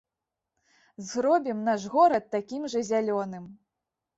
[1.09, 3.45] Зробім наш горад такім жа зялёным!